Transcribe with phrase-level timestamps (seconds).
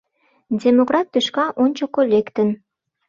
[0.61, 2.49] Демократ тӱшка ончыко лектын.